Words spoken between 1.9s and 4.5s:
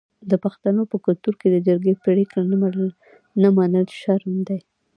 پریکړه نه منل شرم